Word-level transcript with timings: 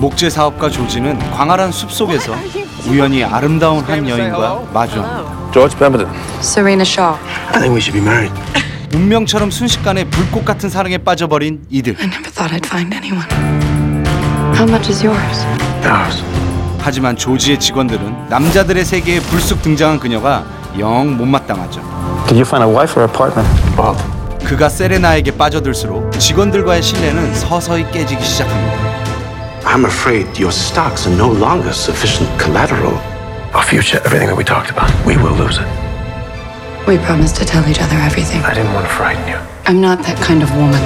목재 0.00 0.30
사업가 0.30 0.70
조지는 0.70 1.18
광활한 1.30 1.70
숲 1.72 1.92
속에서 1.92 2.34
우연히 2.88 3.22
아름다운 3.22 3.84
한 3.84 4.08
여인과 4.08 4.62
마주합니다. 4.72 5.50
George 5.52 5.78
Pemberton. 5.78 6.08
Serena 6.40 6.80
Shaw. 6.82 7.18
I 7.48 7.60
think 7.60 7.74
we 7.74 7.80
should 7.80 7.92
be 7.92 8.00
married. 8.00 8.32
운명처럼 8.94 9.50
순식간에 9.50 10.04
불꽃 10.04 10.46
같은 10.46 10.70
사랑에 10.70 10.96
빠져버린 10.96 11.66
이들. 11.68 11.96
I 12.00 12.06
never 12.06 12.30
thought 12.32 12.50
I'd 12.56 12.66
find 12.66 12.94
anyone. 12.94 13.28
How 14.56 14.64
much 14.66 14.90
is 14.90 15.04
yours? 15.04 15.44
Ours. 15.84 16.24
하지만 16.78 17.14
조지의 17.14 17.60
직원들은 17.60 18.30
남자들의 18.30 18.82
세계에 18.86 19.20
불쑥 19.20 19.60
등장한 19.60 20.00
그녀가 20.00 20.46
영 20.78 21.14
못마땅하죠. 21.14 21.82
Did 22.26 22.40
you 22.40 22.46
find 22.46 22.64
a 22.64 22.74
wife 22.74 22.96
or 22.96 23.04
a 23.04 23.12
partner? 23.12 23.44
Both. 23.76 24.02
그가 24.46 24.70
세레나에게 24.70 25.36
빠져들수록 25.36 26.18
직원들과의 26.18 26.82
신뢰는 26.82 27.34
서서히 27.34 27.84
깨지기 27.90 28.24
시작합니다. 28.24 29.09
I'm 29.64 29.84
afraid 29.84 30.38
your 30.38 30.52
stocks 30.52 31.06
are 31.06 31.16
no 31.16 31.30
longer 31.30 31.72
sufficient 31.72 32.28
collateral. 32.40 32.94
Our 33.54 33.62
future, 33.62 34.00
everything 34.04 34.28
that 34.28 34.36
we 34.36 34.44
talked 34.44 34.70
about, 34.70 34.90
we 35.06 35.16
will 35.16 35.34
lose 35.34 35.58
it. 35.58 35.66
We 36.88 36.98
promised 36.98 37.36
to 37.36 37.44
tell 37.44 37.66
each 37.68 37.80
other 37.80 37.96
everything. 37.96 38.42
I 38.42 38.54
didn't 38.54 38.72
want 38.74 38.86
to 38.86 38.92
frighten 38.92 39.26
you. 39.28 39.38
I'm 39.66 39.80
not 39.80 40.02
that 40.04 40.16
kind 40.22 40.42
of 40.42 40.50
woman. 40.56 40.80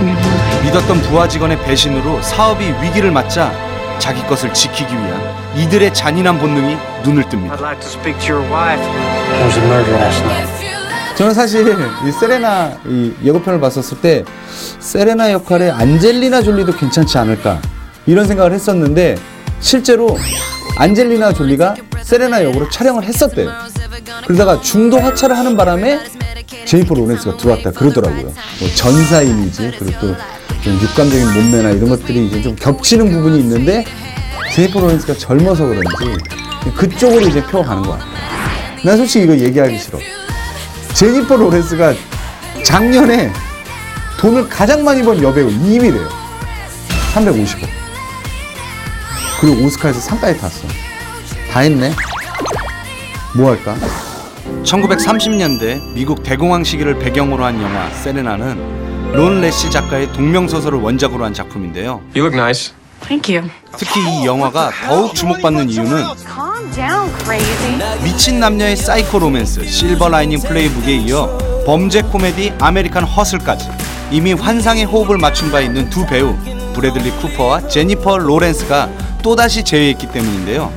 You're 0.00 0.14
not. 0.14 0.64
믿었던 0.64 1.02
부하 1.02 1.28
직원의 1.28 1.60
배신으로 1.64 2.22
사업이 2.22 2.64
위기를 2.82 3.10
맞자 3.10 3.52
자기 3.98 4.22
것을 4.26 4.54
지키기 4.54 4.94
위한 4.94 5.20
이들의 5.56 5.92
잔인한 5.92 6.38
본능이 6.38 6.76
눈을 7.04 7.24
뜹니다. 7.24 7.52
I'd 7.52 7.60
like 7.60 7.80
to 7.80 7.88
speak 7.88 8.18
to 8.20 8.34
your 8.36 8.48
wife. 8.50 8.80
There 8.80 9.44
was 9.44 9.58
a 9.58 9.64
murder 9.66 9.92
last 9.96 10.22
night. 10.24 10.70
저는 11.16 11.34
사실 11.34 11.76
이 12.06 12.12
세레나 12.12 12.78
이 12.86 13.12
예고편을 13.22 13.60
봤었을 13.60 14.00
때 14.00 14.24
세레나 14.78 15.32
역할에 15.32 15.70
안젤리나 15.70 16.40
졸리도 16.42 16.72
괜찮지 16.76 17.18
않을까 17.18 17.60
이런 18.10 18.26
생각을 18.26 18.52
했었는데 18.52 19.16
실제로 19.60 20.18
안젤리나 20.76 21.32
졸리가 21.32 21.76
세레나 22.02 22.42
역으로 22.44 22.68
촬영을 22.68 23.04
했었대요. 23.04 23.48
그러다가 24.26 24.60
중도 24.60 24.98
하차를 24.98 25.38
하는 25.38 25.56
바람에 25.56 26.00
제니퍼 26.64 26.94
로렌스가 26.94 27.36
들어왔다 27.36 27.70
그러더라고요. 27.70 28.24
뭐 28.24 28.68
전사 28.74 29.22
이미지 29.22 29.70
그리고 29.78 30.00
또 30.00 30.40
좀 30.40 30.80
육감적인 30.82 31.34
몸매나 31.34 31.70
이런 31.70 31.88
것들이 31.90 32.26
이제 32.26 32.42
좀 32.42 32.56
겹치는 32.56 33.12
부분이 33.12 33.38
있는데 33.38 33.84
제니퍼 34.54 34.80
로렌스가 34.80 35.14
젊어서 35.14 35.66
그런지 35.66 35.88
그쪽으로 36.74 37.28
이제 37.28 37.40
펴가는 37.44 37.82
것 37.82 37.92
같아요. 37.92 38.10
난 38.82 38.96
솔직히 38.96 39.24
이거 39.24 39.36
얘기하기 39.36 39.78
싫어. 39.78 40.00
제니퍼 40.94 41.36
로렌스가 41.36 41.94
작년에 42.64 43.32
돈을 44.18 44.48
가장 44.48 44.82
많이 44.82 45.00
번 45.00 45.22
여배우 45.22 45.48
2위래요. 45.48 46.08
350억. 47.14 47.79
그리고 49.40 49.64
오스카에서 49.64 50.00
상까지 50.00 50.38
탔어. 50.38 50.68
다 51.50 51.60
했네. 51.60 51.92
뭐 53.34 53.50
할까? 53.50 53.76
1930년대 54.64 55.94
미국 55.94 56.22
대공황 56.22 56.64
시기를 56.64 56.98
배경으로 56.98 57.44
한 57.44 57.60
영화 57.62 57.88
세레나는 57.90 59.12
론 59.12 59.40
레시 59.40 59.70
작가의 59.70 60.12
동명 60.12 60.46
소설을 60.46 60.78
원작으로 60.80 61.24
한 61.24 61.32
작품인데요. 61.32 62.02
You 62.14 62.26
look 62.26 62.34
nice. 62.38 62.72
Thank 63.02 63.34
you. 63.34 63.48
특히 63.76 64.00
이 64.00 64.26
영화가 64.26 64.70
더욱 64.86 65.14
주목받는 65.14 65.70
이유는 65.70 66.04
Calm 66.18 66.70
down, 66.74 67.10
crazy. 67.24 68.02
미친 68.04 68.38
남녀의 68.40 68.76
사이코 68.76 69.18
로맨스 69.18 69.66
실버 69.66 70.08
라이닝 70.10 70.40
플레이북에 70.40 70.96
이어 70.96 71.38
범죄 71.64 72.02
코미디 72.02 72.54
아메리칸 72.60 73.04
허슬까지 73.04 73.68
이미 74.10 74.34
환상의 74.34 74.84
호흡을 74.84 75.16
맞춘 75.18 75.50
바 75.50 75.60
있는 75.60 75.88
두 75.88 76.04
배우 76.06 76.36
브래들리 76.74 77.10
쿠퍼와 77.12 77.68
제니퍼 77.68 78.18
로렌스가 78.18 78.88
또다시 79.22 79.62
재회했기 79.62 80.06
때문인데요. 80.08 80.72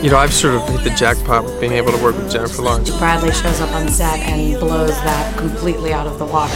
You 0.00 0.10
know, 0.10 0.18
I've 0.18 0.32
sort 0.32 0.54
of 0.54 0.62
hit 0.70 0.84
the 0.84 0.94
jackpot 0.94 1.44
with 1.44 1.58
being 1.58 1.74
able 1.74 1.90
to 1.90 1.98
work 1.98 2.16
with 2.16 2.30
Jennifer 2.30 2.62
Lawrence. 2.62 2.90
Bradley 2.98 3.32
shows 3.32 3.60
up 3.60 3.74
on 3.74 3.88
set 3.88 4.20
and 4.20 4.54
blows 4.60 4.94
that 5.02 5.36
completely 5.36 5.92
out 5.92 6.06
of 6.06 6.18
the 6.18 6.24
water. 6.24 6.54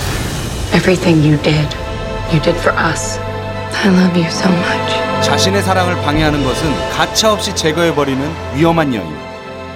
Everything 0.73 1.23
you 1.23 1.37
did, 1.43 1.67
you 2.31 2.39
did 2.41 2.55
for 2.63 2.71
us. 2.71 3.19
I 3.83 3.91
love 3.91 4.17
you 4.17 4.31
so 4.31 4.49
much. 4.49 5.27
자신의 5.27 5.63
사랑을 5.63 5.97
방해하는 6.03 6.45
것은 6.45 6.91
가차 6.91 7.33
없이 7.33 7.53
제거해 7.55 7.95
버리는 7.95 8.23
위험한 8.55 8.95
여인. 8.95 9.13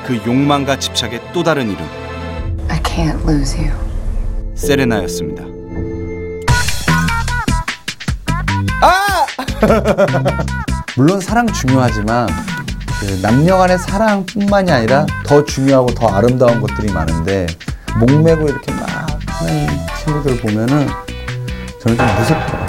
그 0.07 0.21
욕망과 0.25 0.79
집착의 0.79 1.21
또 1.33 1.43
다른 1.43 1.69
이름 1.69 1.85
I 2.69 2.81
can't 2.83 3.21
lose 3.27 3.59
you. 3.59 3.73
세레나였습니다. 4.55 5.45
물론 10.97 11.21
사랑 11.21 11.47
중요하지만 11.47 12.27
그 13.01 13.21
남녀 13.21 13.59
간의 13.59 13.79
사랑뿐만이 13.79 14.73
아니라 14.73 15.05
더 15.27 15.45
중요하고 15.45 15.95
더 15.95 16.09
아름다운 16.09 16.61
것들이 16.61 16.91
많은데 16.91 17.47
목매고 18.01 18.49
이렇게 18.49 18.73
막 18.73 19.07
하는 19.27 19.69
친구들 20.03 20.39
보면은 20.41 20.89
저는 21.83 21.99
좀 21.99 22.07
무섭더라고요. 22.19 22.66